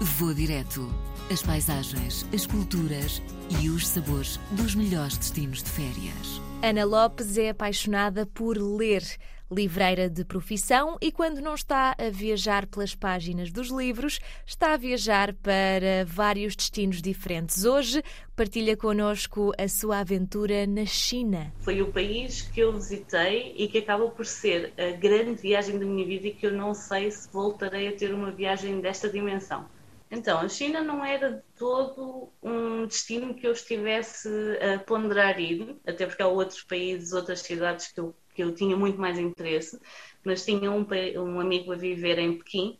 [0.00, 0.88] Vou direto.
[1.28, 3.20] As paisagens, as culturas
[3.60, 6.40] e os sabores dos melhores destinos de férias.
[6.62, 9.02] Ana Lopes é apaixonada por ler
[9.50, 14.76] livreira de profissão e, quando não está a viajar pelas páginas dos livros, está a
[14.76, 17.64] viajar para vários destinos diferentes.
[17.64, 18.00] Hoje
[18.36, 21.52] partilha connosco a sua aventura na China.
[21.58, 25.84] Foi o país que eu visitei e que acaba por ser a grande viagem da
[25.84, 29.66] minha vida e que eu não sei se voltarei a ter uma viagem desta dimensão.
[30.10, 36.06] Então, a China não era todo um destino que eu estivesse a ponderar ir, até
[36.06, 39.80] porque há outros países, outras cidades que eu que eu tinha muito mais interesse,
[40.22, 42.78] mas tinha um, um amigo a viver em Pequim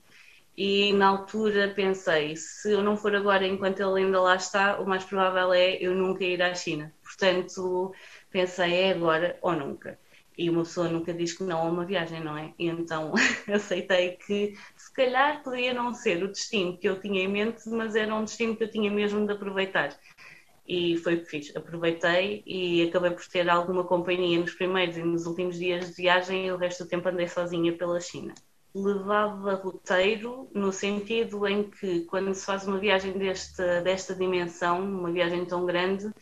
[0.56, 4.86] e na altura pensei, se eu não for agora enquanto ele ainda lá está, o
[4.86, 6.94] mais provável é eu nunca ir à China.
[7.02, 7.92] Portanto,
[8.30, 9.98] pensei, é agora ou nunca.
[10.38, 12.54] E uma pessoa nunca diz que não a uma viagem, não é?
[12.58, 13.12] E então
[13.52, 17.96] aceitei que se calhar poderia não ser o destino que eu tinha em mente, mas
[17.96, 19.98] era um destino que eu tinha mesmo de aproveitar
[20.68, 21.56] e foi o que fiz.
[21.56, 26.46] Aproveitei e acabei por ter alguma companhia nos primeiros e nos últimos dias de viagem
[26.46, 28.34] e o resto do tempo andei sozinha pela China.
[28.74, 35.10] Levava roteiro no sentido em que, quando se faz uma viagem desta, desta dimensão, uma
[35.10, 36.12] viagem tão grande,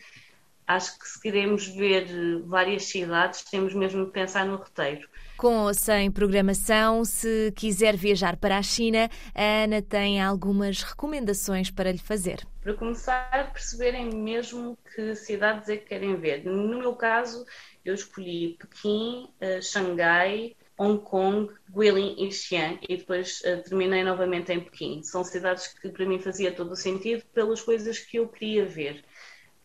[0.67, 2.05] acho que se queremos ver
[2.45, 5.07] várias cidades, temos mesmo de pensar no roteiro.
[5.37, 11.71] Com ou sem programação, se quiser viajar para a China, a Ana tem algumas recomendações
[11.71, 12.45] para lhe fazer.
[12.61, 16.43] Para começar, perceberem mesmo que cidades é que querem ver.
[16.43, 17.45] No meu caso,
[17.85, 24.51] eu escolhi Pequim, uh, Xangai, Hong Kong, Guilin e Xi'an e depois uh, terminei novamente
[24.51, 25.01] em Pequim.
[25.03, 29.05] São cidades que para mim fazia todo o sentido pelas coisas que eu queria ver.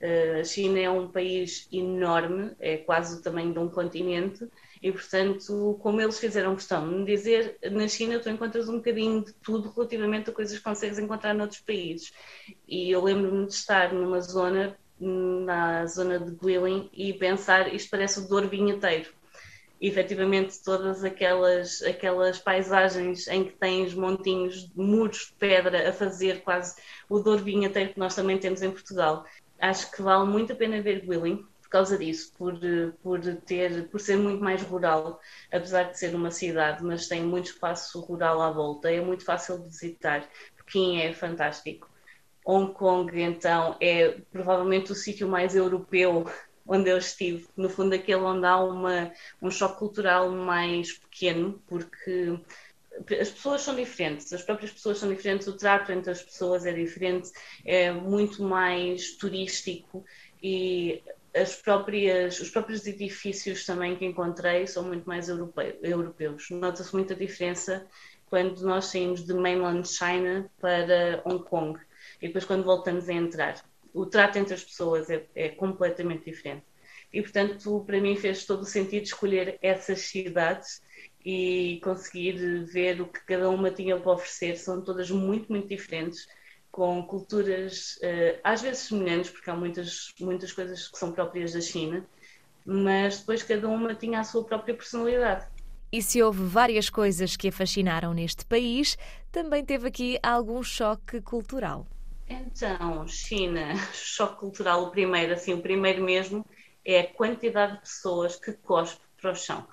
[0.03, 4.49] Uh, a China é um país enorme, é quase o tamanho de um continente
[4.83, 9.25] e, portanto, como eles fizeram questão de me dizer, na China tu encontras um bocadinho
[9.25, 12.13] de tudo relativamente a coisas que consegues encontrar noutros países.
[12.67, 18.19] E eu lembro-me de estar numa zona, na zona de Guilin, e pensar, isto parece
[18.19, 19.09] o Douro Vinheteiro.
[19.81, 26.75] Efetivamente, todas aquelas, aquelas paisagens em que tens montinhos, muros de pedra a fazer quase
[27.09, 29.25] o Douro Vinheteiro que nós também temos em Portugal.
[29.63, 32.55] Acho que vale muito a pena ver Guilin, causa disso, por,
[33.03, 35.19] por, ter, por ser muito mais rural,
[35.51, 39.59] apesar de ser uma cidade, mas tem muito espaço rural à volta, é muito fácil
[39.59, 40.29] de visitar.
[40.55, 41.91] Pequim é fantástico.
[42.45, 46.27] Hong Kong, então, é provavelmente o sítio mais europeu
[46.67, 47.49] onde eu estive.
[47.57, 52.39] No fundo, aquele onde há uma, um choque cultural mais pequeno, porque
[53.21, 56.73] as pessoas são diferentes, as próprias pessoas são diferentes, o trato entre as pessoas é
[56.73, 57.31] diferente,
[57.65, 60.05] é muito mais turístico
[60.43, 61.03] e
[61.35, 66.51] as próprias, os próprios edifícios também que encontrei são muito mais europeu, europeus.
[66.51, 67.87] Nota-se muita diferença
[68.27, 71.81] quando nós saímos de mainland China para Hong Kong
[72.21, 73.65] e depois quando voltamos a entrar.
[73.95, 76.65] O trato entre as pessoas é, é completamente diferente.
[77.13, 80.83] E, portanto, para mim fez todo o sentido escolher essas cidades
[81.25, 84.57] e conseguir ver o que cada uma tinha para oferecer.
[84.57, 86.27] São todas muito, muito diferentes
[86.71, 91.61] com culturas uh, às vezes semelhantes, porque há muitas, muitas coisas que são próprias da
[91.61, 92.05] China,
[92.65, 95.47] mas depois cada uma tinha a sua própria personalidade.
[95.93, 98.97] E se houve várias coisas que a fascinaram neste país,
[99.31, 101.87] também teve aqui algum choque cultural.
[102.27, 106.47] Então, China, choque cultural, o primeiro, assim, o primeiro mesmo,
[106.83, 109.67] é a quantidade de pessoas que cospem para o chão.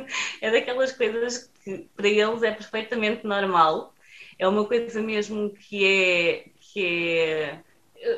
[0.40, 3.94] é daquelas coisas que para eles é perfeitamente normal,
[4.38, 6.44] é uma coisa mesmo que é.
[6.60, 7.58] Que é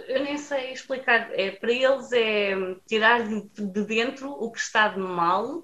[0.08, 1.30] eu nem sei explicar.
[1.32, 2.54] É, para eles é
[2.86, 5.62] tirar de dentro o que está de mal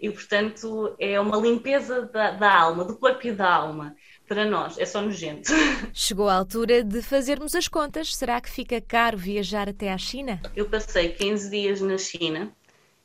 [0.00, 3.94] e, portanto, é uma limpeza da, da alma, do corpo e da alma.
[4.26, 5.50] Para nós, é só nojento.
[5.92, 8.16] Chegou a altura de fazermos as contas.
[8.16, 10.40] Será que fica caro viajar até à China?
[10.56, 12.52] Eu passei 15 dias na China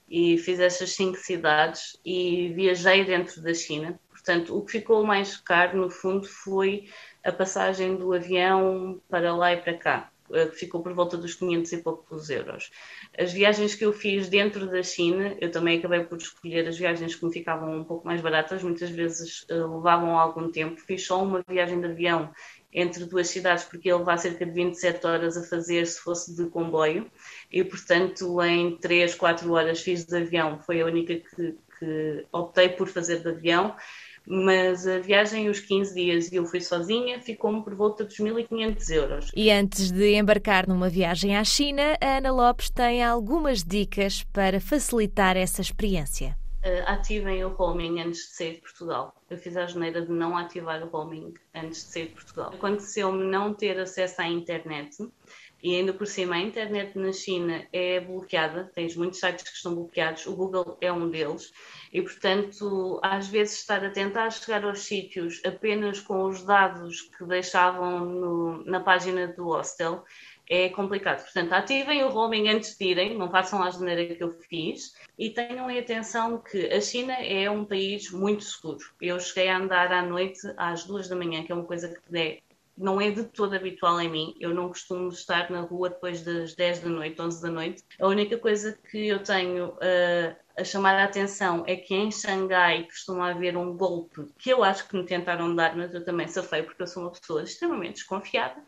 [0.10, 4.00] e fiz essas cinco cidades e viajei dentro da China.
[4.10, 6.90] Portanto, o que ficou mais caro, no fundo, foi
[7.24, 11.36] a passagem do avião para lá e para cá, eh, que ficou por volta dos
[11.36, 12.72] 500 e poucos euros.
[13.18, 17.16] As viagens que eu fiz dentro da China, eu também acabei por escolher as viagens
[17.16, 20.80] que me ficavam um pouco mais baratas, muitas vezes uh, levavam algum tempo.
[20.82, 22.32] Fiz só uma viagem de avião
[22.78, 26.46] entre duas cidades, porque ele vai cerca de 27 horas a fazer se fosse de
[26.50, 27.10] comboio,
[27.52, 32.70] e portanto em 3, 4 horas fiz de avião, foi a única que, que optei
[32.70, 33.76] por fazer de avião
[34.30, 38.90] mas a viagem, os 15 dias, e eu fui sozinha, ficou-me por volta dos 1.500
[38.90, 39.32] euros.
[39.34, 44.60] E antes de embarcar numa viagem à China, a Ana Lopes tem algumas dicas para
[44.60, 46.36] facilitar essa experiência.
[46.86, 49.16] Ativem o roaming antes de sair de Portugal.
[49.30, 52.52] Eu fiz a geneira de não ativar o roaming antes de sair de Portugal.
[52.54, 54.98] Aconteceu-me não ter acesso à internet
[55.62, 59.74] e ainda por cima a internet na China é bloqueada, tens muitos sites que estão
[59.74, 61.52] bloqueados, o Google é um deles,
[61.92, 67.26] e portanto, às vezes estar a tentar chegar aos sítios apenas com os dados que
[67.26, 70.04] deixavam no, na página do hostel
[70.50, 71.24] é complicado.
[71.24, 75.30] Portanto, ativem o roaming antes de irem, não façam a maneira que eu fiz e
[75.30, 78.80] tenham em atenção que a China é um país muito seguro.
[79.02, 82.18] Eu cheguei a andar à noite às duas da manhã, que é uma coisa que
[82.18, 82.40] é
[82.78, 84.36] não é de todo habitual em mim.
[84.40, 87.84] Eu não costumo estar na rua depois das 10 da noite, 11 da noite.
[88.00, 92.86] A única coisa que eu tenho uh, a chamar a atenção é que em Xangai
[92.86, 96.64] costuma haver um golpe que eu acho que me tentaram dar, mas eu também safei
[96.64, 98.60] porque eu sou uma pessoa extremamente desconfiada,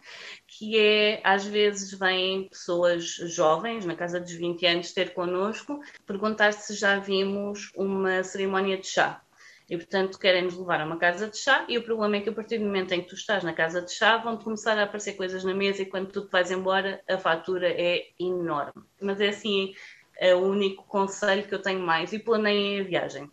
[0.47, 6.53] que é, às vezes vêm pessoas jovens, na casa dos 20 anos, ter connosco, perguntar
[6.53, 9.21] se já vimos uma cerimónia de chá.
[9.69, 12.33] E, portanto, querem-nos levar a uma casa de chá e o problema é que a
[12.33, 15.13] partir do momento em que tu estás na casa de chá vão começar a aparecer
[15.13, 18.83] coisas na mesa e quando tu te vais embora a fatura é enorme.
[18.99, 19.73] Mas é assim,
[20.17, 22.11] é o único conselho que eu tenho mais.
[22.11, 23.31] E planeiem a viagem.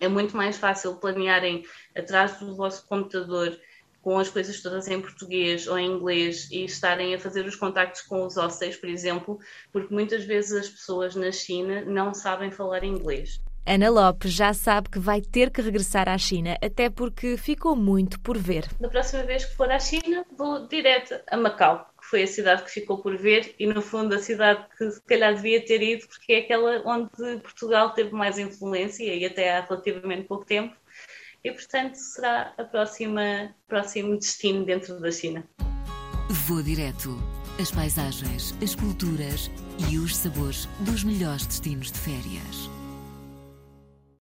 [0.00, 3.56] É muito mais fácil planearem atrás do vosso computador
[4.02, 8.02] com as coisas todas em português ou em inglês e estarem a fazer os contactos
[8.02, 9.38] com os hóspedes, por exemplo,
[9.72, 13.40] porque muitas vezes as pessoas na China não sabem falar inglês.
[13.66, 18.20] Ana Lopes já sabe que vai ter que regressar à China, até porque ficou muito
[18.20, 18.68] por ver.
[18.78, 22.62] Da próxima vez que for à China, vou direto a Macau, que foi a cidade
[22.62, 26.06] que ficou por ver e, no fundo, a cidade que se calhar devia ter ido,
[26.06, 30.76] porque é aquela onde Portugal teve mais influência e até há relativamente pouco tempo.
[31.42, 35.44] E, portanto, será a próxima próximo destino dentro da China.
[36.46, 37.16] Vou direto.
[37.60, 39.50] As paisagens, as culturas
[39.90, 42.75] e os sabores dos melhores destinos de férias.